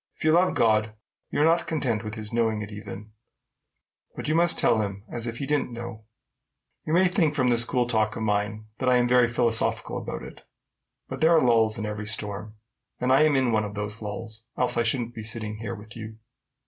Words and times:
If 0.15 0.23
you 0.23 0.31
love 0.31 0.55
God, 0.55 0.95
you 1.29 1.39
are 1.41 1.45
not 1.45 1.67
content 1.67 2.03
with 2.03 2.15
his 2.15 2.33
knowing 2.33 2.63
it 2.63 2.71
even, 2.71 3.11
but 4.15 4.27
you 4.27 4.33
must 4.33 4.57
tell 4.57 4.81
him 4.81 5.03
as 5.11 5.27
if 5.27 5.37
he 5.37 5.45
didn't 5.45 5.71
know 5.71 6.05
it. 6.85 6.89
You 6.89 6.93
may 6.93 7.07
think 7.07 7.35
from 7.35 7.49
this 7.49 7.65
cool 7.65 7.85
talk 7.85 8.15
of 8.15 8.23
mine 8.23 8.65
that 8.79 8.89
I 8.89 8.97
am 8.97 9.07
very 9.07 9.27
philosophical 9.27 9.99
about 9.99 10.23
it; 10.23 10.41
but 11.07 11.21
there 11.21 11.35
are 11.35 11.39
lulls 11.39 11.77
in 11.77 11.85
every 11.85 12.07
storm, 12.07 12.55
and 12.99 13.13
I 13.13 13.21
am 13.21 13.35
in 13.35 13.51
one 13.51 13.63
of 13.63 13.75
those 13.75 14.01
lulls, 14.01 14.47
else 14.57 14.75
I 14.75 14.81
shouldn't 14.81 15.13
be 15.13 15.21
sitting 15.21 15.57
here 15.57 15.75
with 15.75 15.95
you." 15.95 16.17